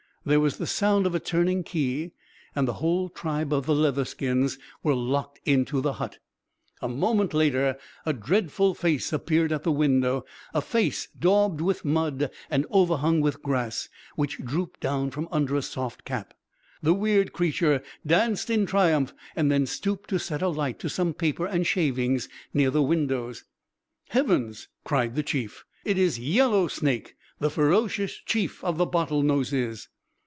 There 0.23 0.39
was 0.39 0.57
the 0.57 0.67
sound 0.67 1.07
of 1.07 1.15
a 1.15 1.19
turning 1.19 1.63
key 1.63 2.11
and 2.55 2.67
the 2.67 2.73
whole 2.75 3.09
tribe 3.09 3.51
of 3.51 3.65
the 3.65 3.73
Leatherskins 3.73 4.59
was 4.83 4.95
locked 4.95 5.41
into 5.45 5.81
the 5.81 5.93
hut. 5.93 6.19
A 6.79 6.87
moment 6.87 7.33
later 7.33 7.75
a 8.05 8.13
dreadful 8.13 8.75
face 8.75 9.11
appeared 9.11 9.51
at 9.51 9.63
the 9.63 9.71
window, 9.71 10.23
a 10.53 10.61
face 10.61 11.07
daubed 11.19 11.59
with 11.59 11.83
mud 11.83 12.29
and 12.51 12.67
overhung 12.69 13.19
with 13.21 13.41
grass, 13.41 13.89
which 14.15 14.37
drooped 14.37 14.79
down 14.79 15.09
from 15.09 15.27
under 15.31 15.55
a 15.55 15.61
soft 15.63 16.05
cap. 16.05 16.35
The 16.83 16.93
weird 16.93 17.33
creature 17.33 17.81
danced 18.05 18.51
in 18.51 18.67
triumph, 18.67 19.15
and 19.35 19.51
then 19.51 19.65
stooped 19.65 20.07
to 20.11 20.19
set 20.19 20.43
a 20.43 20.49
light 20.49 20.77
to 20.81 20.87
some 20.87 21.15
paper 21.15 21.47
and 21.47 21.65
shavings 21.65 22.29
near 22.53 22.69
the 22.69 22.83
window. 22.83 23.33
"Heavens!" 24.09 24.67
cried 24.83 25.15
the 25.15 25.23
Chief. 25.23 25.65
"It 25.83 25.97
is 25.97 26.19
Yellow 26.19 26.67
Snake, 26.67 27.15
the 27.39 27.49
ferocious 27.49 28.13
Chief 28.27 28.63
of 28.63 28.77
the 28.77 28.85
Bottlenoses!" 28.85 29.87